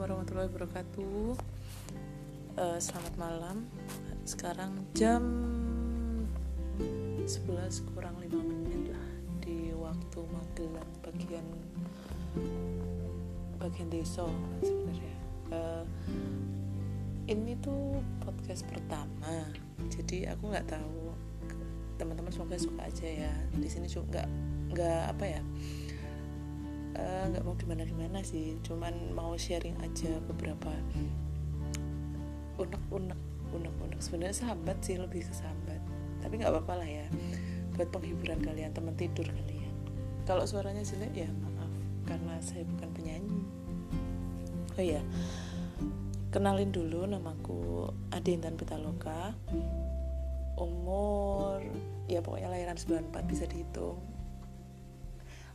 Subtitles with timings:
[0.00, 1.36] warahmatullahi wabarakatuh.
[2.56, 3.68] Uh, selamat malam.
[4.24, 5.20] Sekarang jam
[7.28, 7.28] 11
[7.92, 9.08] kurang 5 menit lah
[9.44, 11.44] di waktu Magelang bagian
[13.60, 14.24] bagian desa
[14.64, 15.16] sebenarnya.
[15.52, 15.84] Uh,
[17.28, 19.52] ini tuh podcast pertama,
[19.92, 21.12] jadi aku nggak tahu
[22.00, 23.32] teman-teman semoga suka aja ya.
[23.52, 24.24] Di sini juga
[24.72, 25.42] nggak apa ya
[26.96, 30.74] nggak uh, mau gimana gimana sih cuman mau sharing aja beberapa
[32.58, 33.98] unek-unek unek-unek.
[34.02, 35.80] Sebenarnya sahabat sih lebih ke sahabat.
[36.20, 37.06] Tapi nggak apa-apa lah ya
[37.74, 39.72] buat penghiburan kalian teman tidur kalian.
[40.28, 41.72] Kalau suaranya jelek ya maaf
[42.04, 43.40] karena saya bukan penyanyi.
[44.76, 45.02] Oh ya
[46.30, 49.34] kenalin dulu namaku Ade Intan Pitaloka.
[50.60, 51.64] Umur
[52.04, 53.96] ya pokoknya lahiran 94 bisa dihitung.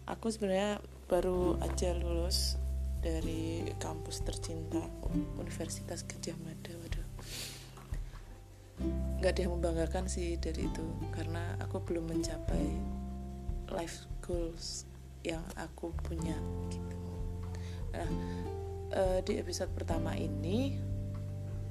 [0.10, 2.58] Aku sebenarnya baru aja lulus
[3.06, 4.82] dari kampus tercinta
[5.38, 7.08] Universitas Gajah Mada waduh.
[9.22, 12.66] Nggak ada yang membanggakan sih dari itu karena aku belum mencapai
[13.70, 14.90] life goals
[15.22, 16.34] yang aku punya
[16.74, 16.98] gitu.
[17.94, 18.10] Nah
[18.98, 20.78] uh, di episode pertama ini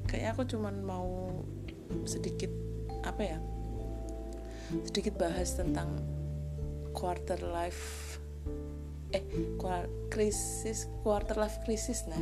[0.06, 1.42] kayaknya aku cuman mau
[2.06, 2.50] sedikit
[3.04, 3.38] apa ya
[4.86, 6.00] sedikit bahas tentang
[6.96, 8.16] quarter life
[9.14, 9.22] eh
[10.10, 12.18] krisis quarter life crisis nah.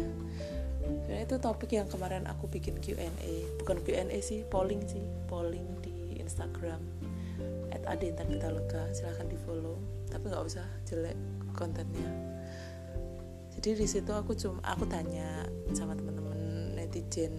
[0.83, 5.03] Sebenarnya itu topik yang kemarin aku bikin Q&A bukan Q&A sih polling sih.
[5.31, 6.83] Polling di Instagram.
[7.73, 8.93] At adentan lega.
[8.93, 9.81] Silahkan di follow
[10.13, 11.17] tapi nggak usah jelek
[11.57, 12.13] kontennya.
[13.57, 17.33] Jadi di situ aku cuma aku tanya sama teman-teman netizen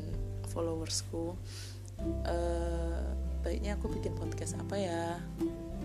[0.49, 1.37] followersku
[2.25, 3.05] uh,
[3.45, 5.21] baiknya aku bikin podcast apa ya?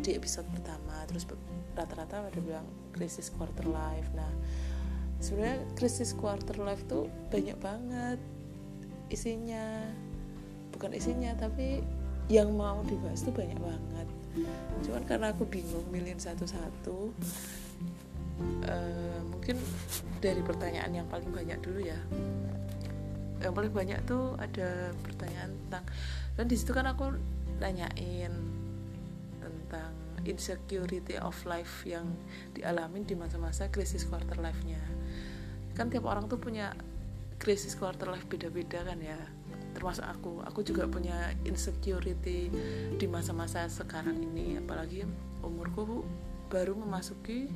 [0.01, 1.05] Di episode pertama.
[1.11, 1.27] Terus
[1.79, 4.11] rata-rata pada bilang krisis quarter life.
[4.19, 4.31] Nah
[5.23, 8.19] sebenarnya krisis quarter life tuh banyak banget
[9.15, 9.87] isinya.
[10.75, 11.81] Bukan isinya tapi
[12.29, 14.09] yang mau dibahas tuh banyak banget.
[14.85, 17.11] Cuman karena aku bingung milihin satu-satu
[18.69, 19.59] uh, mungkin
[20.23, 21.99] dari pertanyaan yang paling banyak dulu ya.
[23.39, 25.85] Yang paling banyak tuh ada pertanyaan tentang
[26.39, 27.19] dan di situ kan aku
[27.59, 28.31] nanyain
[29.43, 29.91] tentang
[30.25, 32.11] insecurity of life yang
[32.57, 34.81] dialami di masa-masa krisis quarter life-nya.
[35.79, 36.75] Kan tiap orang tuh punya
[37.39, 39.19] krisis quarter life beda-beda kan ya.
[39.77, 40.43] Termasuk aku.
[40.49, 42.51] Aku juga punya insecurity
[42.99, 44.59] di masa-masa sekarang ini.
[44.59, 45.07] Apalagi
[45.45, 46.03] umurku
[46.51, 47.47] baru memasuki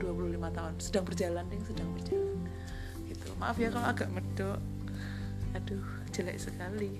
[0.00, 0.72] 25 tahun.
[0.82, 2.38] Sedang berjalan deh sedang berjalan.
[3.06, 3.26] Gitu.
[3.38, 4.58] Maaf ya kalau agak medok.
[5.54, 6.98] Aduh jelek sekali.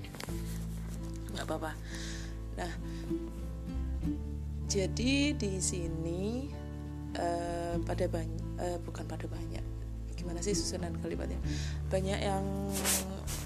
[1.35, 1.73] Nggak apa-apa.
[2.55, 2.73] Nah
[4.69, 6.49] jadi di sini
[7.17, 9.63] uh, pada banyak uh, bukan pada banyak.
[10.15, 11.37] Gimana sih susunan kalimatnya?
[11.93, 12.45] Banyak yang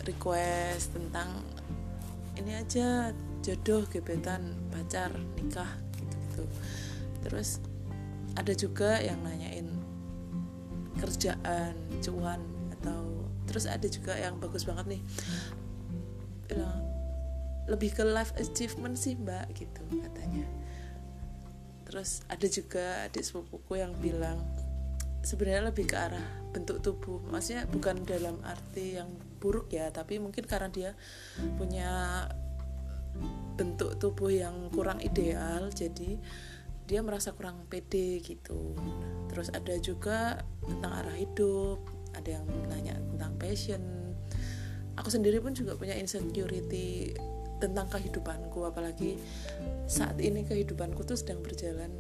[0.06, 1.42] request tentang
[2.38, 3.10] ini aja
[3.42, 5.68] jodoh gebetan pacar nikah
[5.98, 6.44] gitu gitu
[7.26, 7.58] terus
[8.38, 9.66] ada juga yang nanyain
[11.02, 12.38] kerjaan cuan
[12.78, 15.02] atau terus ada juga yang bagus banget nih.
[17.68, 20.46] Lebih ke life achievement sih mbak gitu katanya
[21.88, 24.38] terus ada juga adik sepupuku yang bilang
[25.24, 27.20] sebenarnya lebih ke arah bentuk tubuh.
[27.32, 29.08] Maksudnya bukan dalam arti yang
[29.40, 30.90] buruk ya tapi mungkin karena dia
[31.56, 32.24] punya
[33.58, 36.20] bentuk tubuh yang kurang ideal jadi
[36.88, 38.76] dia merasa kurang pede gitu.
[39.32, 41.80] Terus ada juga tentang arah hidup
[42.16, 43.82] ada yang nanya tentang passion.
[44.98, 47.14] Aku sendiri pun juga punya insecurity
[47.58, 49.18] tentang kehidupanku apalagi
[49.90, 51.90] saat ini kehidupanku tuh sedang berjalan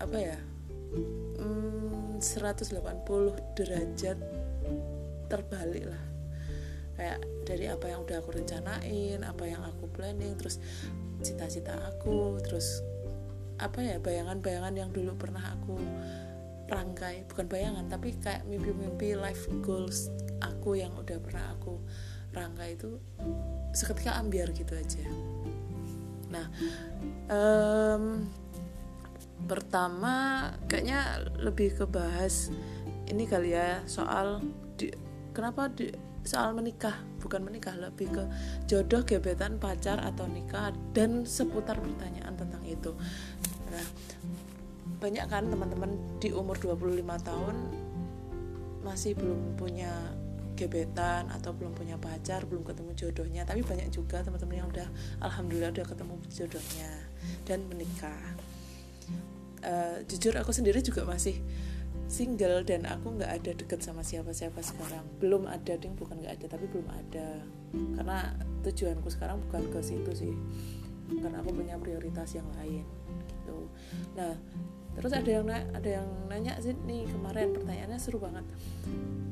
[0.00, 0.38] apa ya
[0.92, 2.74] hmm, 180
[3.54, 4.18] derajat
[5.28, 6.04] terbalik lah.
[6.98, 10.58] Kayak dari apa yang udah aku rencanain apa yang aku planning terus
[11.22, 12.82] cita-cita aku terus
[13.58, 15.78] apa ya bayangan-bayangan yang dulu pernah aku
[16.66, 17.22] rangkai.
[17.30, 20.10] Bukan bayangan tapi kayak mimpi-mimpi life goals
[20.42, 21.78] aku yang udah pernah aku
[22.32, 22.98] rangkai itu
[23.72, 25.04] seketika ambiar gitu aja.
[26.28, 26.46] Nah
[27.32, 28.28] um,
[29.48, 32.52] pertama kayaknya lebih ke bahas
[33.08, 34.44] ini kali ya soal
[34.76, 34.92] di,
[35.32, 35.88] kenapa di,
[36.26, 38.24] soal menikah bukan menikah lebih ke
[38.68, 42.92] jodoh gebetan pacar atau nikah dan seputar pertanyaan tentang itu.
[43.72, 43.86] Nah
[44.98, 47.56] banyak kan teman-teman di umur 25 tahun
[48.82, 49.92] masih belum punya
[50.58, 53.42] gebetan atau belum punya pacar belum ketemu jodohnya.
[53.46, 54.88] Tapi banyak juga teman-teman yang udah
[55.22, 56.90] alhamdulillah udah ketemu jodohnya
[57.46, 58.34] dan menikah.
[59.62, 61.38] Uh, jujur aku sendiri juga masih
[62.08, 65.06] single dan aku nggak ada deket sama siapa-siapa sekarang.
[65.22, 67.28] Belum ada ding bukan nggak ada tapi belum ada.
[67.94, 68.18] Karena
[68.66, 70.34] tujuanku sekarang bukan ke situ sih.
[71.08, 72.84] Karena aku punya prioritas yang lain
[73.28, 73.58] gitu.
[74.16, 74.34] Nah
[74.98, 78.44] terus ada yang ada yang nanya sih nih kemarin pertanyaannya seru banget.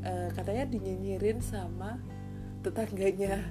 [0.06, 1.98] E, katanya dinyinyirin sama
[2.62, 3.42] tetangganya.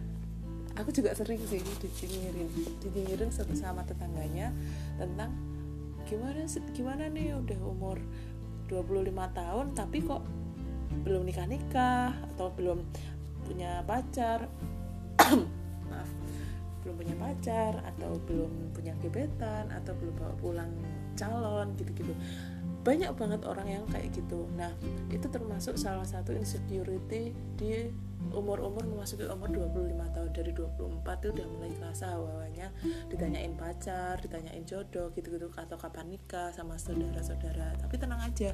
[0.75, 2.49] Aku juga sering sih dinyinyirin
[2.83, 4.51] dinyinyirin sama tetangganya
[4.99, 5.31] tentang
[6.07, 7.97] gimana gimana nih udah umur
[8.71, 10.23] 25 tahun tapi kok
[11.03, 12.79] belum nikah-nikah atau belum
[13.43, 14.47] punya pacar.
[15.91, 16.09] Maaf
[16.85, 20.69] belum punya pacar atau belum punya gebetan atau belum bawa pulang
[21.15, 22.13] calon gitu-gitu.
[22.85, 24.45] Banyak banget orang yang kayak gitu.
[24.53, 24.69] Nah
[25.09, 27.89] itu termasuk salah satu insecurity di
[28.33, 30.29] umur-umur memasuki umur 25 tahun.
[30.33, 32.69] Dari 24 itu udah mulai kerasa awalnya
[33.09, 35.49] ditanyain pacar, ditanyain jodoh gitu-gitu.
[35.57, 37.73] Atau kapan nikah sama saudara-saudara.
[37.81, 38.53] Tapi tenang aja,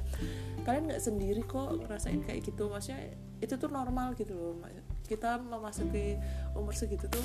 [0.64, 2.72] kalian nggak sendiri kok ngerasain kayak gitu.
[2.72, 3.12] Maksudnya
[3.44, 4.56] itu tuh normal gitu loh.
[5.04, 6.16] Kita memasuki
[6.56, 7.24] umur segitu tuh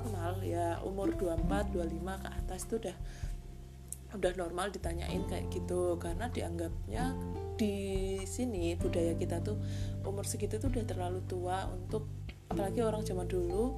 [0.00, 0.40] normal.
[0.40, 2.96] Ya umur 24, 25 ke atas tuh udah
[4.14, 5.98] udah normal ditanyain kayak gitu.
[5.98, 7.14] Karena dianggapnya
[7.54, 9.58] di sini budaya kita tuh
[10.02, 12.06] umur segitu tuh udah terlalu tua untuk
[12.50, 13.74] apalagi orang zaman dulu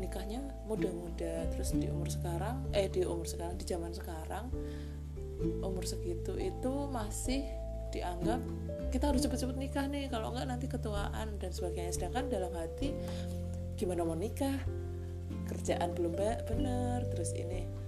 [0.00, 1.48] nikahnya muda-muda.
[1.52, 4.48] Terus di umur sekarang eh di umur sekarang di zaman sekarang
[5.64, 7.48] umur segitu itu masih
[7.90, 8.38] dianggap
[8.92, 10.10] kita harus cepet-cepet nikah nih.
[10.12, 11.92] Kalau enggak nanti ketuaan dan sebagainya.
[11.94, 12.92] Sedangkan dalam hati
[13.78, 14.60] gimana mau nikah?
[15.48, 16.12] Kerjaan belum
[16.46, 17.06] bener.
[17.10, 17.79] Terus ini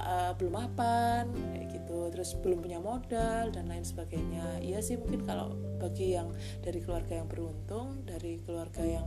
[0.00, 2.08] uh, belum mapan kayak gitu.
[2.12, 4.60] Terus belum punya modal dan lain sebagainya.
[4.64, 9.06] Iya sih mungkin kalau bagi yang dari keluarga yang beruntung dari keluarga yang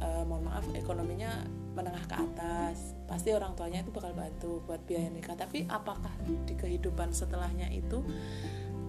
[0.00, 5.08] uh, mohon maaf ekonominya menengah ke atas pasti orang tuanya itu bakal bantu buat biaya
[5.12, 5.36] nikah.
[5.38, 6.12] Tapi apakah
[6.44, 8.02] di kehidupan setelahnya itu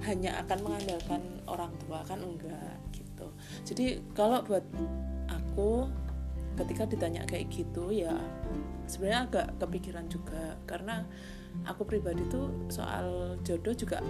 [0.02, 2.02] hanya akan mengandalkan orang tua?
[2.08, 3.28] Kan enggak gitu.
[3.68, 3.86] Jadi
[4.18, 4.66] kalau buat
[5.30, 5.88] aku
[6.60, 8.12] ketika ditanya kayak gitu ya
[8.92, 11.08] sebenarnya agak kepikiran juga karena
[11.64, 14.04] aku pribadi tuh soal jodoh juga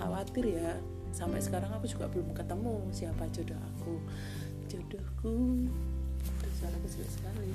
[0.00, 0.80] khawatir ya.
[1.12, 4.00] Sampai sekarang aku juga belum ketemu siapa jodoh aku.
[4.72, 5.68] Jodohku
[6.56, 7.52] suara kecil sekali.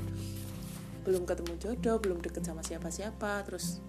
[1.01, 3.81] Belum ketemu jodoh belum deket sama siapa-siapa terus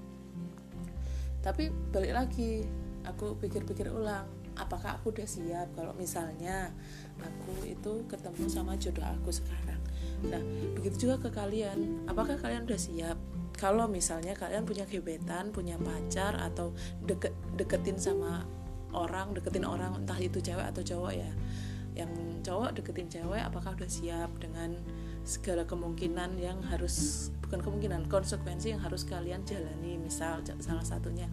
[1.39, 2.67] tapi balik lagi
[3.07, 4.27] aku pikir-pikir ulang
[4.59, 6.75] apakah aku udah siap kalau misalnya
[7.23, 9.78] aku itu ketemu sama jodoh aku sekarang
[10.27, 10.43] nah
[10.75, 12.09] begitu juga ke kalian.
[12.11, 13.19] Apakah kalian udah siap?
[13.59, 18.47] Kalau misalnya kalian punya gebetan punya pacar atau deket deketin sama
[18.95, 21.31] orang deketin orang entah itu cewek atau cowok ya
[21.99, 22.11] yang
[22.47, 24.79] cowok deketin cewek apakah udah siap dengan
[25.27, 29.99] segala kemungkinan yang harus bukan kemungkinan konsekuensi yang harus kalian jalani?
[29.99, 31.27] Misal salah satunya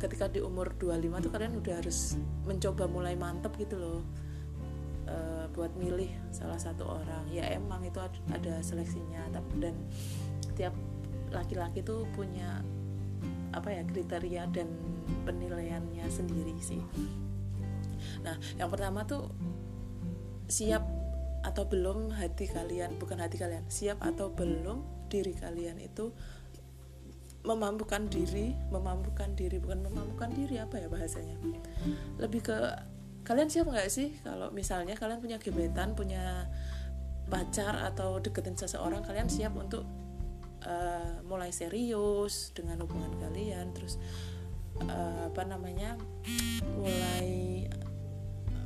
[0.00, 2.16] ketika di umur 25 tuh kalian udah harus
[2.48, 4.00] mencoba mulai mantep gitu loh
[5.10, 5.16] e,
[5.50, 7.98] buat milih salah satu orang ya emang itu
[8.30, 9.26] ada seleksinya
[9.58, 9.74] dan
[10.54, 10.74] tiap
[11.34, 12.62] laki-laki tuh punya
[13.50, 14.70] apa ya kriteria dan
[15.26, 16.78] penilaiannya sendiri sih.
[18.22, 19.30] Nah, yang pertama tuh
[20.46, 20.86] siap
[21.40, 26.12] atau belum hati kalian, bukan hati kalian, siap atau belum diri kalian itu
[27.40, 31.40] memampukan diri, memampukan diri, bukan memampukan diri apa ya bahasanya?
[32.20, 32.58] Lebih ke
[33.22, 36.48] kalian siap nggak sih kalau misalnya kalian punya gebetan, punya
[37.30, 39.86] pacar atau deketin seseorang, kalian siap untuk
[40.66, 43.96] uh, mulai serius dengan hubungan kalian terus
[44.84, 45.96] uh, apa namanya
[46.76, 47.66] mulai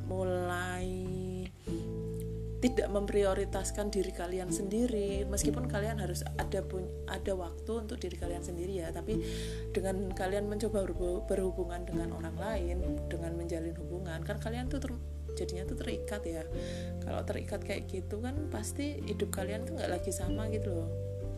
[0.05, 0.89] mulai
[2.65, 5.21] tidak memprioritaskan diri kalian sendiri.
[5.29, 9.21] Meskipun kalian harus ada pun ada waktu untuk diri kalian sendiri ya tapi
[9.69, 10.81] dengan kalian mencoba
[11.29, 14.89] berhubungan dengan orang lain dengan menjalin hubungan kan kalian tuh ter,
[15.37, 16.41] jadinya tuh terikat ya.
[17.05, 20.89] Kalau terikat kayak gitu kan pasti hidup kalian tuh nggak lagi sama gitu loh.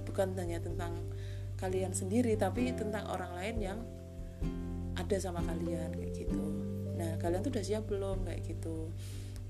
[0.07, 0.95] Bukan hanya tentang
[1.59, 3.79] kalian sendiri tapi tentang orang lain yang
[4.95, 6.39] ada sama kalian kayak gitu.
[6.95, 8.95] Nah kalian tuh udah siap belum kayak gitu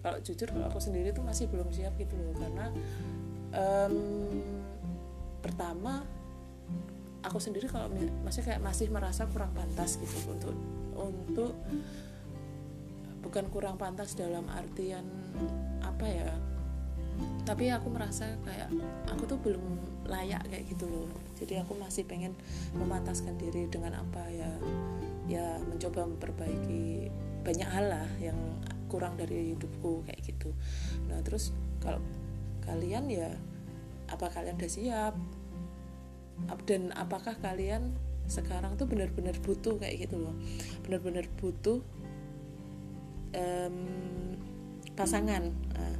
[0.01, 2.65] kalau jujur kalau aku sendiri tuh masih belum siap gitu loh karena
[3.53, 3.95] um,
[5.41, 6.05] pertama
[7.25, 7.91] aku sendiri kalau
[8.23, 10.55] masih kayak masih merasa kurang pantas gitu untuk
[10.97, 11.53] untuk
[13.21, 15.03] bukan kurang pantas dalam artian
[15.83, 16.31] apa ya
[17.43, 18.69] tapi aku merasa kayak
[19.07, 19.63] aku tuh belum
[20.07, 21.07] layak kayak gitu loh.
[21.39, 22.35] Jadi aku masih pengen
[22.75, 24.51] memantaskan diri dengan apa ya
[25.27, 27.11] ya mencoba memperbaiki
[27.43, 28.35] banyak hal lah yang
[28.87, 30.51] kurang dari hidupku kayak gitu.
[31.07, 31.51] Nah terus
[31.83, 32.01] kalau
[32.63, 33.31] kalian ya
[34.07, 35.13] apa kalian udah siap?
[36.63, 37.95] Dan apakah kalian
[38.27, 40.35] sekarang tuh benar-benar butuh kayak gitu loh.
[40.83, 41.79] Benar-benar butuh
[43.35, 43.77] um,
[44.95, 45.51] pasangan.
[45.75, 45.97] Uh,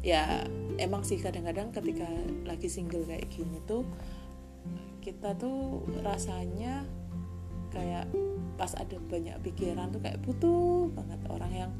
[0.00, 0.48] ya
[0.80, 2.08] emang sih kadang-kadang ketika
[2.48, 3.84] lagi single kayak gini tuh
[5.04, 6.88] kita tuh rasanya
[7.72, 8.08] kayak
[8.56, 11.72] pas ada banyak pikiran tuh kayak butuh banget orang yang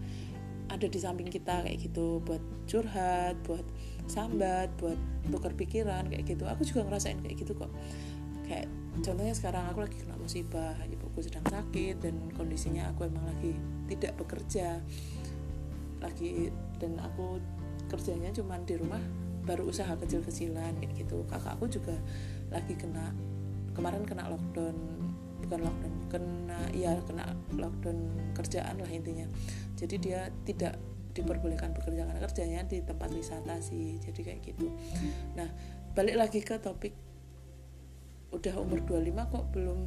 [0.71, 2.39] ada di samping kita kayak gitu buat
[2.71, 3.67] curhat buat
[4.07, 4.97] sambat buat
[5.27, 6.47] tukar pikiran kayak gitu.
[6.47, 7.71] Aku juga ngerasain kayak gitu kok.
[8.47, 8.71] Kayak
[9.03, 13.59] contohnya sekarang aku lagi kena musibah ibuku sedang sakit dan kondisinya aku emang lagi
[13.91, 14.79] tidak bekerja
[15.99, 16.55] lagi.
[16.79, 17.43] Dan aku
[17.91, 19.03] kerjanya cuma di rumah
[19.43, 21.27] baru usaha kecil-kecilan kayak gitu.
[21.27, 21.99] Kakakku juga
[22.55, 23.11] lagi kena
[23.75, 24.75] kemarin kena lockdown
[25.47, 27.99] bukan lockdown kena ya kena lockdown
[28.37, 29.27] kerjaan lah intinya.
[29.77, 30.77] Jadi dia tidak
[31.11, 34.71] diperbolehkan bekerja karena kerjanya di tempat wisata sih jadi kayak gitu.
[35.35, 35.49] Nah
[35.95, 36.95] balik lagi ke topik
[38.31, 39.79] udah umur 25 kok belum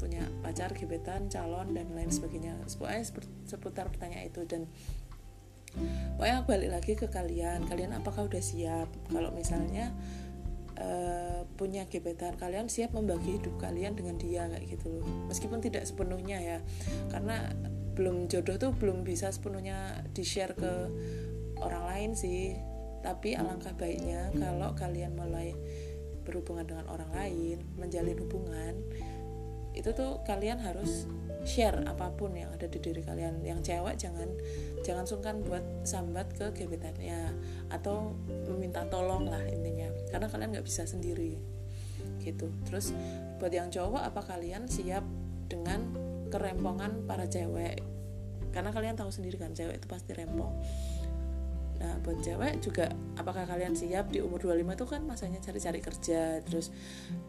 [0.00, 2.56] punya pacar gebetan calon dan lain sebagainya.
[2.64, 3.04] Pokoknya
[3.44, 4.64] seputar pertanyaan itu dan
[6.16, 7.68] pokoknya balik lagi ke kalian.
[7.68, 8.88] Kalian apakah udah siap?
[9.12, 9.92] Kalau misalnya
[10.80, 15.06] uh, punya gebetan kalian siap membagi hidup kalian dengan dia kayak gitu loh.
[15.28, 16.58] Meskipun tidak sepenuhnya ya
[17.12, 17.52] karena
[17.94, 20.72] belum jodoh tuh belum bisa sepenuhnya di share ke
[21.60, 22.56] orang lain sih.
[23.00, 25.56] Tapi alangkah baiknya kalau kalian mulai
[26.24, 28.76] berhubungan dengan orang lain menjalin hubungan
[29.72, 31.06] itu tuh kalian harus
[31.44, 33.40] share apa pun yang ada di diri kalian.
[33.44, 34.28] Yang cewek jangan
[34.84, 37.32] jangan sungkan buat sambat ke gebetannya
[37.72, 38.16] atau
[38.50, 39.88] meminta tolong lah intinya.
[40.12, 41.36] Karena kalian nggak bisa sendiri
[42.20, 42.52] gitu.
[42.68, 42.92] Terus
[43.40, 45.04] buat yang cowok apa kalian siap
[45.48, 45.80] dengan
[46.28, 47.80] kerempongan para cewek?
[48.50, 50.52] Karena kalian tahu sendiri kan cewek itu pasti rempong.
[51.80, 56.44] Nah, buat cewek juga apakah kalian siap di umur 25 itu kan masanya cari-cari kerja,
[56.44, 56.68] terus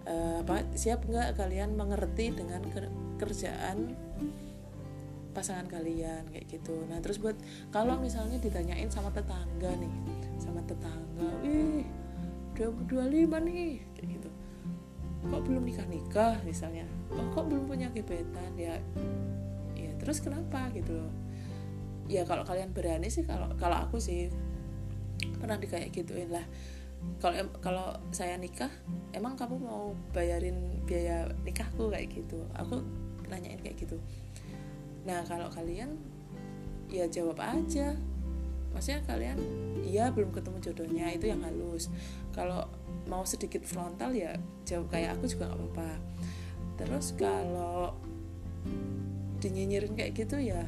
[0.04, 2.60] uh, apa siap nggak kalian mengerti dengan
[3.22, 3.94] kerjaan
[5.32, 6.76] pasangan kalian kayak gitu.
[6.90, 7.38] Nah, terus buat
[7.72, 9.94] kalau misalnya ditanyain sama tetangga nih,
[10.42, 11.88] sama tetangga, "Ih,
[12.58, 14.30] udah umur 25 nih." kayak gitu.
[15.22, 16.84] Kok belum nikah-nikah misalnya?
[17.14, 18.52] Oh, kok belum punya gebetan?
[18.58, 18.82] Ya
[19.78, 20.98] ya terus kenapa gitu
[22.12, 24.28] ya kalau kalian berani sih kalau kalau aku sih
[25.40, 26.44] pernah di kayak gituin lah
[27.18, 28.70] kalau kalau saya nikah
[29.16, 32.84] emang kamu mau bayarin biaya nikahku kayak gitu aku
[33.32, 33.98] nanyain kayak gitu.
[35.08, 35.96] Nah kalau kalian
[36.92, 37.96] ya jawab aja.
[38.72, 39.40] Maksudnya kalian
[39.84, 41.88] iya belum ketemu jodohnya itu yang halus.
[42.36, 42.68] Kalau
[43.08, 44.36] mau sedikit frontal ya
[44.68, 45.92] jawab kayak aku juga nggak apa-apa.
[46.80, 47.96] Terus kalau
[49.42, 50.62] dinyinyirin kayak gitu ya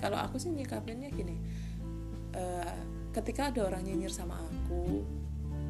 [0.00, 1.36] kalau aku sih nyikapinnya gini
[2.34, 2.74] uh,
[3.12, 5.04] ketika ada orang nyinyir sama aku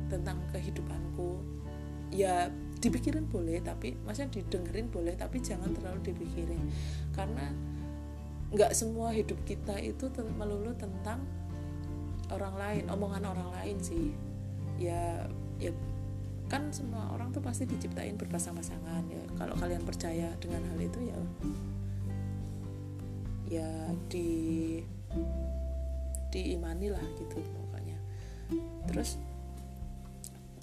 [0.06, 1.42] tentang kehidupanku
[2.14, 6.62] ya dipikirin boleh tapi maksudnya didengerin boleh tapi jangan terlalu dipikirin.
[7.16, 7.48] Karena
[8.52, 10.06] nggak semua hidup kita itu
[10.38, 11.24] melulu tentang
[12.30, 14.12] orang lain omongan orang lain sih.
[14.76, 15.24] Ya
[15.56, 15.72] ya
[16.46, 21.18] kan semua orang tuh pasti diciptain berpasang-pasangan ya kalau kalian percaya dengan hal itu ya
[23.46, 23.70] ya
[24.06, 24.30] di
[26.30, 27.98] diimani lah gitu pokoknya.
[28.86, 29.18] Terus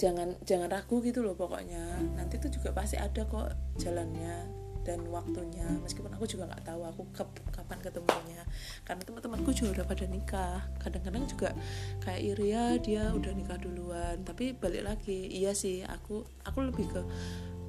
[0.03, 2.03] jangan jangan ragu gitu loh pokoknya.
[2.19, 5.63] Nanti tuh juga pasti ada kok jalannya dan waktunya.
[5.79, 7.23] Meskipun aku juga nggak tahu aku ke,
[7.55, 8.43] kapan ketemunya.
[8.83, 10.59] Karena teman-temanku juga udah pada nikah.
[10.83, 11.55] Kadang-kadang juga
[12.03, 14.27] kayak Iria dia udah nikah duluan.
[14.27, 17.01] Tapi balik lagi iya sih aku aku lebih ke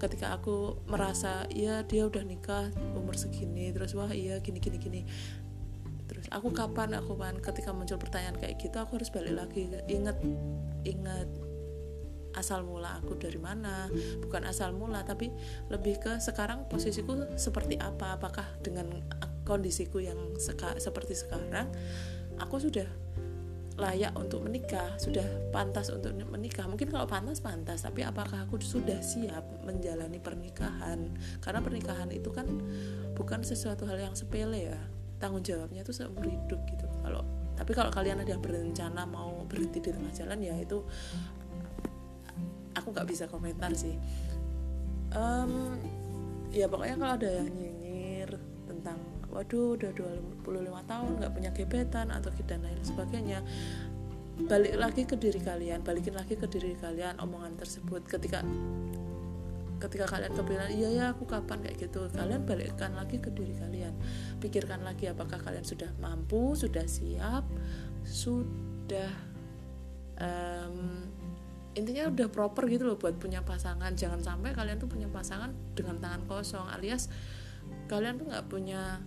[0.02, 2.66] ketika aku merasa ya dia udah nikah
[2.98, 5.00] umur segini terus wah iya gini gini gini.
[6.10, 9.70] Terus aku kapan aku kan ketika muncul pertanyaan kayak gitu aku harus balik lagi.
[9.86, 10.18] Inget
[10.82, 11.30] inget
[12.34, 13.86] asal mula aku dari mana
[14.22, 15.30] bukan asal mula tapi
[15.70, 18.90] lebih ke sekarang posisiku seperti apa apakah dengan
[19.44, 21.68] kondisiku yang seka, seperti sekarang
[22.40, 22.88] aku sudah
[23.74, 26.62] layak untuk menikah, sudah pantas untuk menikah.
[26.70, 31.10] Mungkin kalau pantas pantas, tapi apakah aku sudah siap menjalani pernikahan?
[31.42, 32.46] Karena pernikahan itu kan
[33.18, 34.78] bukan sesuatu hal yang sepele ya.
[35.18, 36.86] Tanggung jawabnya itu seumur hidup gitu.
[37.02, 40.82] Kalau tapi kalau kalian ada berencana mau berhenti di tengah jalan ya itu
[42.74, 43.94] aku nggak bisa komentar sih.
[45.14, 45.78] Um,
[46.50, 48.30] ya pokoknya kalau ada yang nyinyir
[48.66, 48.98] tentang
[49.30, 53.42] waduh udah 25 tahun nggak punya gebetan atau dan lain sebagainya
[54.34, 58.02] balik lagi ke diri kalian balikin lagi ke diri kalian omongan tersebut.
[58.06, 58.42] Ketika
[59.78, 61.62] ketika kalian kepikiran iya ya aku kapan?
[61.62, 62.10] kayak gitu.
[62.10, 63.94] Kalian balikkan lagi ke diri kalian.
[64.42, 67.46] Pikirkan lagi apakah kalian sudah mampu sudah siap
[68.02, 69.10] sudah
[70.18, 71.08] um,
[71.74, 73.94] intinya udah proper gitu loh buat punya pasangan.
[73.94, 77.10] Jangan sampai kalian tuh punya pasangan dengan tangan kosong alias
[77.84, 79.00] kalian tuh nggak punya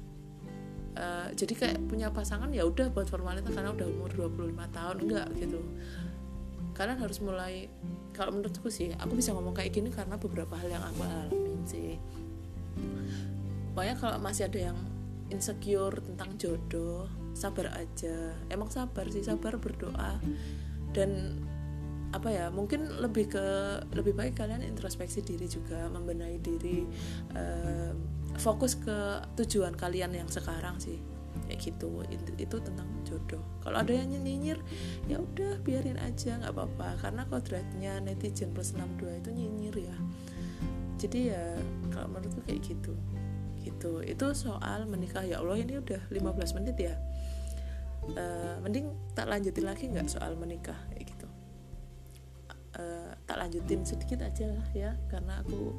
[0.98, 5.28] uh, jadi kayak punya pasangan ya udah buat formalitas karena udah umur 25 tahun enggak
[5.38, 5.62] gitu.
[6.78, 7.66] Kalian harus mulai
[8.14, 11.98] kalau menurutku sih aku bisa ngomong kayak gini karena beberapa hal yang aku alamin sih.
[13.74, 14.78] Pokoknya kalau masih ada yang
[15.30, 18.34] insecure tentang jodoh sabar aja.
[18.50, 20.22] Emang sabar sih sabar berdoa.
[20.94, 21.42] Dan
[22.16, 23.46] apa ya mungkin lebih ke
[23.92, 26.88] lebih baik kalian introspeksi diri juga membenahi diri
[27.36, 27.92] uh,
[28.40, 31.02] fokus ke tujuan kalian yang sekarang sih.
[31.46, 32.02] Kayak gitu.
[32.08, 33.44] Itu, itu tentang jodoh.
[33.62, 34.58] Kalau ada yang nyinyir
[35.06, 37.02] ya udah biarin aja nggak apa-apa.
[37.02, 39.98] Karena kodratnya netizen plus 62 itu nyinyir ya.
[40.98, 41.44] Jadi ya
[41.94, 42.94] kalau menurutku kayak gitu.
[43.62, 43.92] Gitu.
[44.06, 45.26] Itu soal menikah.
[45.28, 46.96] Ya Allah ini udah 15 menit ya.
[48.08, 50.80] Uh, mending tak lanjutin lagi nggak soal menikah
[53.28, 55.76] tak lanjutin sedikit aja lah ya karena aku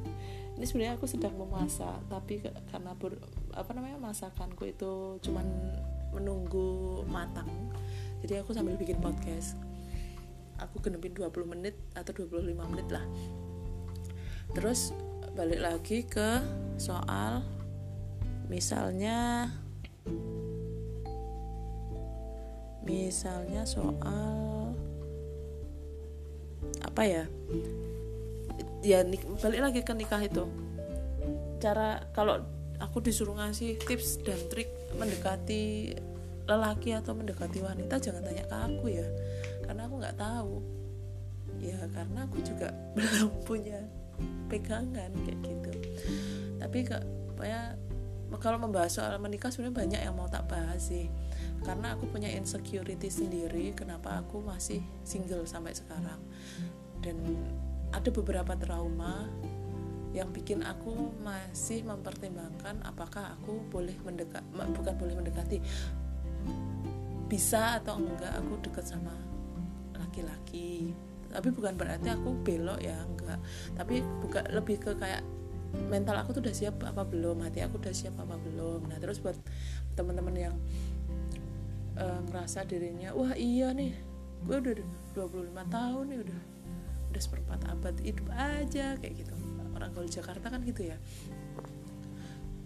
[0.61, 3.17] ini sebenarnya aku sedang memasak tapi karena ber,
[3.57, 5.47] apa namanya masakanku itu cuman
[6.12, 7.49] menunggu matang.
[8.25, 9.55] Jadi aku sambil bikin podcast.
[10.59, 12.43] Aku genepin 20 menit atau 25
[12.75, 13.05] menit lah.
[14.57, 14.90] Terus
[15.38, 16.43] balik lagi ke
[16.81, 17.47] soal
[18.50, 19.47] misalnya
[22.83, 24.48] misalnya soal
[26.99, 27.25] apa ya?
[28.83, 29.07] Ya
[29.38, 30.50] balik lagi ke nikah itu.
[31.62, 32.43] Cara kalau
[32.83, 34.67] aku disuruh ngasih tips dan trik
[34.99, 35.95] mendekati
[36.50, 39.07] lelaki atau mendekati wanita jangan tanya ke aku ya.
[39.62, 40.59] Karena aku nggak tahu.
[41.62, 43.78] Ya karena aku juga belum punya
[44.50, 45.71] pegangan kayak gitu.
[46.59, 47.07] Tapi kak
[47.47, 47.78] ya
[48.43, 51.07] kalau membahas soal menikah sebenarnya banyak yang mau tak bahas sih.
[51.62, 56.19] Karena aku punya insecurity sendiri kenapa aku masih single sampai sekarang
[57.05, 57.17] dan
[57.95, 59.28] ada beberapa trauma
[60.17, 65.61] yang bikin aku masih mempertimbangkan apakah aku boleh mendekat bukan boleh mendekati.
[67.28, 69.13] Bisa atau enggak aku dekat sama
[69.97, 70.97] laki-laki.
[71.28, 73.41] Tapi bukan berarti aku belok ya enggak.
[73.76, 75.21] Tapi bukan lebih ke kayak
[75.93, 78.89] mental aku tuh udah siap apa belum hati aku udah siap apa belum.
[78.89, 79.37] Nah terus buat
[79.93, 80.56] teman-teman yang
[81.99, 83.93] uh, ngerasa dirinya wah iya nih
[84.47, 84.75] gue udah
[85.19, 86.41] 25 tahun nih udah
[87.10, 89.34] udah seperempat abad hidup aja kayak gitu.
[89.75, 90.97] Orang kalau Jakarta kan gitu ya.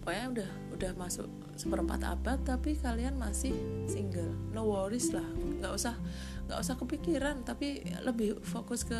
[0.03, 3.55] Pokoknya udah udah masuk seperempat abad tapi kalian masih
[3.87, 4.35] single.
[4.51, 5.23] No worries lah.
[5.23, 5.95] Nggak usah
[6.51, 8.99] nggak usah kepikiran tapi lebih fokus ke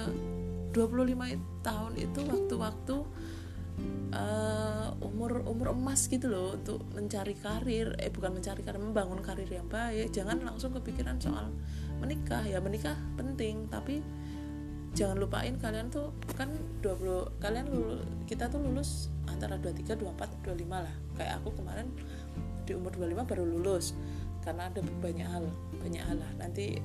[0.71, 2.97] 25 tahun itu waktu-waktu
[4.13, 7.93] uh, umur umur emas gitu loh untuk mencari karir.
[7.99, 10.13] Eh bukan mencari karir membangun karir yang baik.
[10.13, 11.51] Jangan langsung kepikiran soal
[11.99, 12.45] menikah.
[12.45, 13.99] Ya menikah penting tapi
[14.93, 16.53] jangan lupain kalian tuh kan
[16.85, 20.95] 20 kalian lulus, kita tuh lulus antara 23, 24, 25 lah.
[21.17, 21.89] Kayak aku kemarin
[22.63, 23.97] di umur 25 baru lulus
[24.45, 25.49] karena ada banyak hal
[25.81, 26.31] banyak hal lah.
[26.37, 26.77] Nanti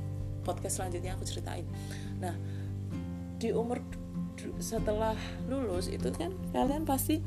[0.43, 1.69] podcast selanjutnya aku ceritain.
[2.19, 2.33] Nah
[3.39, 3.85] di umur
[4.59, 5.15] setelah
[5.47, 7.21] lulus itu kan kalian pasti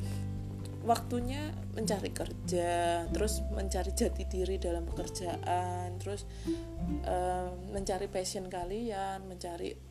[0.82, 6.26] waktunya mencari kerja, terus mencari jati diri dalam pekerjaan, terus
[7.06, 9.91] uh, mencari passion kalian, mencari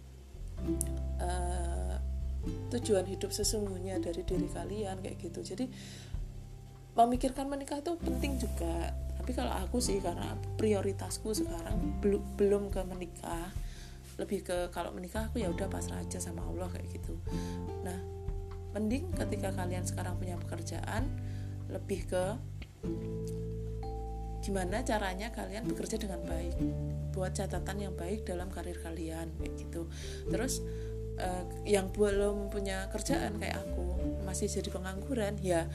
[1.20, 1.96] uh,
[2.72, 5.40] tujuan hidup sesungguhnya dari diri kalian kayak gitu.
[5.42, 5.64] Jadi
[6.96, 8.92] memikirkan menikah itu penting juga.
[9.20, 13.52] Tapi kalau aku sih karena prioritasku sekarang belum belum ke menikah
[14.20, 17.16] lebih ke kalau menikah aku ya udah pasrah aja sama Allah kayak gitu
[17.80, 17.96] nah
[18.76, 21.08] mending ketika kalian sekarang punya pekerjaan
[21.72, 22.24] lebih ke
[24.44, 26.54] gimana caranya kalian bekerja dengan baik
[27.10, 29.86] buat catatan yang baik dalam karir kalian kayak gitu.
[30.30, 30.62] Terus
[31.20, 33.84] uh, yang belum punya kerjaan kayak aku
[34.24, 35.66] masih jadi pengangguran ya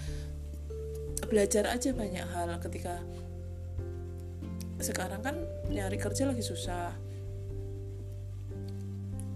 [1.27, 2.49] belajar aja banyak hal.
[2.59, 3.01] Ketika
[4.81, 5.35] sekarang kan
[5.71, 6.91] nyari kerja lagi susah.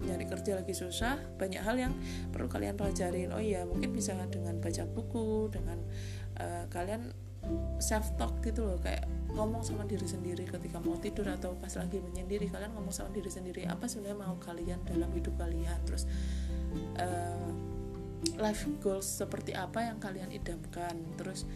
[0.00, 1.92] Nyari kerja lagi susah banyak hal yang
[2.32, 3.30] perlu kalian pelajarin.
[3.36, 5.78] Oh iya mungkin bisa dengan baca buku dengan
[6.40, 7.12] uh, kalian
[7.80, 12.02] self talk gitu loh kayak ngomong sama diri sendiri ketika mau tidur atau pas lagi
[12.02, 15.78] menyendiri kalian ngomong sama diri sendiri apa sebenarnya mau kalian dalam hidup kalian?
[15.86, 16.04] Terus
[16.98, 17.50] uh,
[18.42, 20.98] life goals seperti apa yang kalian idamkan?
[21.14, 21.46] Terus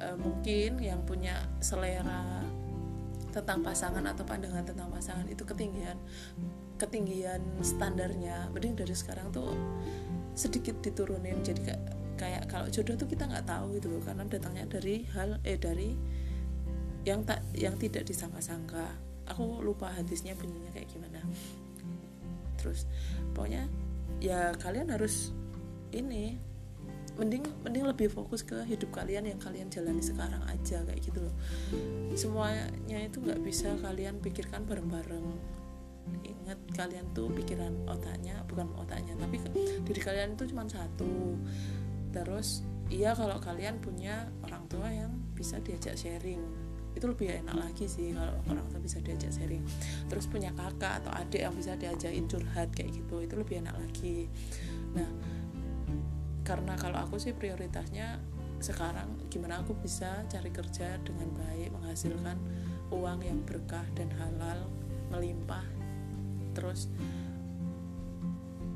[0.00, 2.44] uh, mungkin yang punya selera
[3.30, 6.00] tentang pasangan atau pandangan tentang pasangan itu ketinggian
[6.80, 8.48] ketinggian standarnya.
[8.50, 9.52] Mending dari sekarang tuh
[10.32, 14.68] sedikit diturunin jadi kayak kayak kalau jodoh tuh kita nggak tahu gitu loh karena datangnya
[14.68, 15.96] dari hal eh dari
[17.08, 18.92] yang tak yang tidak disangka-sangka.
[19.32, 21.24] Aku lupa hadisnya bunyinya kayak gimana.
[22.60, 22.84] Terus
[23.32, 23.64] pokoknya
[24.20, 25.32] ya kalian harus
[25.96, 26.36] ini
[27.16, 31.34] mending mending lebih fokus ke hidup kalian yang kalian jalani sekarang aja kayak gitu loh.
[32.12, 32.68] Semuanya
[33.00, 35.24] itu nggak bisa kalian pikirkan bareng-bareng.
[36.26, 39.38] Ingat kalian tuh pikiran otaknya bukan otaknya tapi
[39.86, 41.38] diri kalian itu cuma satu
[42.10, 46.42] terus iya kalau kalian punya orang tua yang bisa diajak sharing.
[46.90, 49.62] Itu lebih enak lagi sih kalau orang tua bisa diajak sharing.
[50.10, 54.26] Terus punya kakak atau adik yang bisa diajakin curhat kayak gitu itu lebih enak lagi.
[54.94, 55.08] Nah
[56.42, 58.18] karena kalau aku sih prioritasnya
[58.60, 62.36] sekarang gimana aku bisa cari kerja dengan baik menghasilkan
[62.92, 64.68] uang yang berkah dan halal
[65.08, 65.64] melimpah
[66.52, 66.92] terus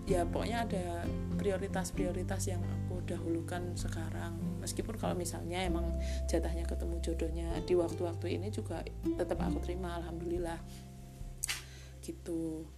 [0.05, 0.85] ya pokoknya ada
[1.41, 4.37] prioritas-prioritas yang aku dahulukan sekarang.
[4.61, 5.97] Meskipun kalau misalnya emang
[6.29, 10.61] jatahnya ketemu jodohnya di waktu-waktu ini juga tetap aku terima alhamdulillah.
[12.05, 12.69] Gitu.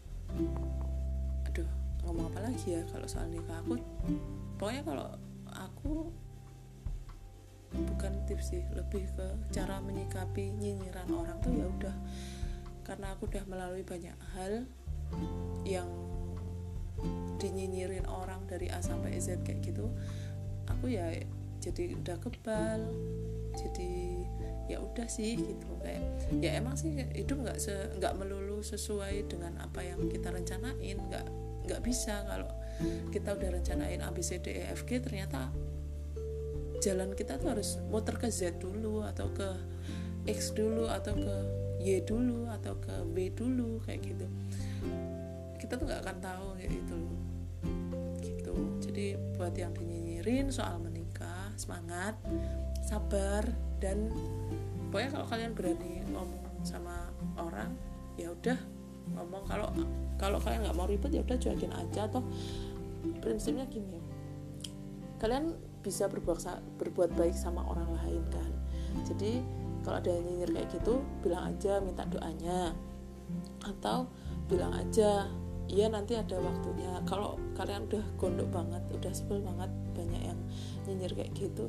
[1.51, 1.71] Aduh
[2.07, 3.59] ngomong apa lagi ya kalau soal nikah?
[3.67, 3.75] Aku
[4.59, 5.07] pokoknya kalau
[5.51, 6.11] aku
[7.75, 11.97] bukan tips sih lebih ke cara menyikapi nyinyiran orang tuh ya udah.
[12.87, 14.63] Karena aku udah melalui banyak hal
[15.67, 15.91] yang
[17.37, 19.93] dinyinyirin orang dari A sampai Z kayak gitu
[20.67, 21.13] aku ya
[21.61, 22.81] jadi udah kebal
[23.57, 23.93] jadi
[24.67, 26.03] ya udah sih gitu kayak
[26.43, 31.27] ya emang sih hidup nggak se nggak melulu sesuai dengan apa yang kita rencanain nggak
[31.67, 32.51] nggak bisa kalau
[33.15, 35.49] kita udah rencanain A B C D E F G ternyata
[36.83, 39.49] jalan kita tuh harus muter ke Z dulu atau ke
[40.29, 41.37] X dulu atau ke
[41.81, 44.27] Y dulu atau ke B dulu kayak gitu
[45.67, 47.01] kita tuh nggak akan tahu kayak gitu
[48.23, 48.55] gitu.
[48.87, 52.15] Jadi buat yang dinyinyirin soal menikah semangat
[52.87, 53.43] sabar
[53.83, 54.15] dan
[54.95, 57.75] pokoknya kalau kalian berani ngomong sama orang
[58.15, 58.55] ya udah
[59.19, 59.43] ngomong.
[59.51, 59.67] Kalau
[60.23, 62.07] kalau kalian nggak mau ribet ya udah cuekin aja.
[62.07, 62.23] Atau
[63.19, 63.99] prinsipnya gini
[65.19, 65.51] kalian
[65.83, 66.39] bisa berbuat
[66.79, 68.51] berbuat baik sama orang lain kan?
[69.03, 69.43] Jadi
[69.83, 72.71] kalau ada yang nyinyir kayak gitu bilang aja minta doanya.
[73.67, 74.07] Atau
[74.47, 75.27] bilang aja
[75.67, 76.91] iya nanti ada waktunya.
[77.05, 80.41] Kalau kalian udah gondok banget udah sebel banget banyak yang
[80.87, 81.67] nyinyir kayak gitu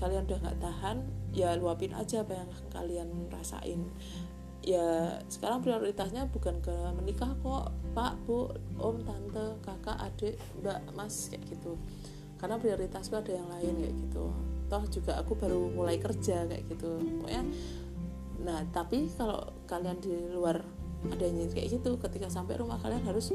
[0.00, 0.96] kalian udah nggak tahan
[1.36, 3.84] ya luapin aja apa yang kalian rasain.
[4.64, 8.48] Ya sekarang prioritasnya bukan ke menikah kok pak bu
[8.80, 11.76] om tante kakak adik mbak mas kayak gitu.
[12.40, 14.24] Karena prioritasku ada yang lain kayak gitu.
[14.72, 16.96] Toh juga aku baru mulai kerja kayak gitu.
[17.20, 17.44] Pokoknya
[18.40, 20.64] nah tapi kalau kalian di luar
[21.08, 21.96] adanya kayak gitu.
[21.96, 23.32] Ketika sampai rumah kalian harus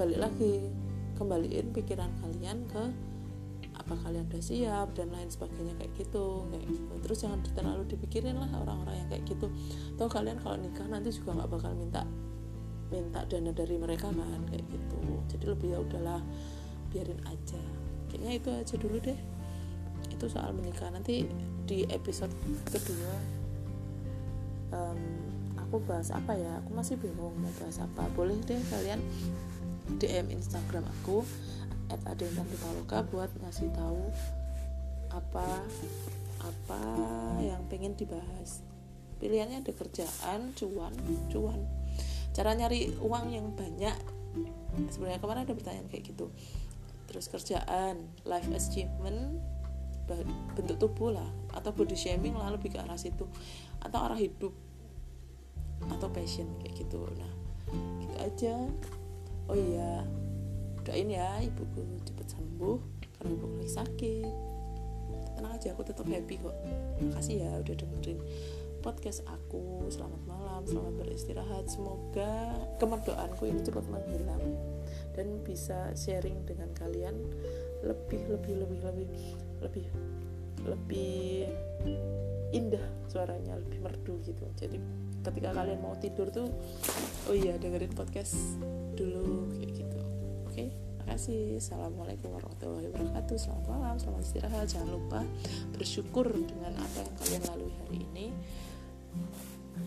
[0.00, 0.64] balik lagi
[1.20, 2.84] kembaliin pikiran kalian ke
[3.76, 6.94] apa kalian udah siap dan lain sebagainya kayak gitu kayak gitu.
[7.04, 9.46] Terus jangan terlalu dipikirin lah orang-orang yang kayak gitu.
[10.00, 12.04] Toh kalian kalau nikah nanti juga nggak bakal minta
[12.90, 15.00] minta dana dari mereka kan kayak gitu.
[15.30, 16.20] Jadi lebih ya udahlah
[16.90, 17.60] biarin aja.
[18.10, 19.18] Kayaknya itu aja dulu deh.
[20.10, 20.90] Itu soal menikah.
[20.90, 21.24] Nanti
[21.64, 22.34] di episode
[22.66, 23.14] kedua
[24.74, 25.00] um,
[25.70, 26.58] aku bahas apa ya?
[26.66, 28.10] Aku masih bingung mau bahas apa.
[28.18, 28.98] Boleh deh kalian
[30.02, 31.22] DM Instagram aku
[31.94, 34.10] at Adentan Paloka buat ngasih tahu
[35.14, 35.62] apa
[36.42, 36.80] apa
[37.38, 38.66] yang pengen dibahas.
[39.22, 40.90] Pilihannya ada kerjaan cuan
[41.30, 41.62] cuan.
[42.34, 43.94] Cara nyari uang yang banyak.
[44.90, 46.34] Sebenarnya kemarin ada pertanyaan kayak gitu.
[47.06, 49.38] Terus kerjaan life achievement
[50.58, 53.30] bentuk tubuh lah atau body shaming lah lebih ke arah situ.
[53.78, 54.50] Atau arah hidup
[55.88, 57.00] atau passion kayak gitu.
[57.16, 57.32] Nah
[58.04, 58.54] gitu aja.
[59.48, 60.04] Oh iya
[60.84, 62.78] doain ya ibuku cepet sembuh
[63.16, 64.32] karena ibuku lagi sakit.
[65.36, 66.56] Tenang aja aku tetap happy kok.
[67.00, 68.20] Makasih ya udah dengerin
[68.80, 69.88] podcast aku.
[69.92, 71.64] Selamat malam selamat beristirahat.
[71.68, 74.44] Semoga kemerdoanku ini cepat menghilang
[75.16, 77.16] dan bisa sharing dengan kalian
[77.84, 79.06] lebih lebih lebih lebih
[79.60, 79.86] lebih
[80.64, 81.48] lebih
[82.52, 84.44] indah suaranya lebih merdu gitu.
[84.56, 84.80] Jadi
[85.20, 86.48] ketika kalian mau tidur tuh
[87.28, 88.36] oh iya dengerin podcast
[88.96, 90.00] dulu kayak gitu
[90.50, 90.66] Oke,
[90.98, 91.62] makasih.
[91.62, 93.38] Assalamualaikum warahmatullahi wabarakatuh.
[93.38, 94.66] Selamat malam, selamat istirahat.
[94.66, 95.22] Jangan lupa
[95.70, 98.26] bersyukur dengan apa yang kalian lalui hari ini.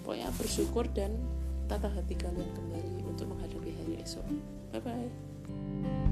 [0.07, 1.19] Pokoknya bersyukur dan
[1.67, 4.23] tata hati kalian kembali untuk menghadapi hari esok.
[4.71, 6.02] Bye bye.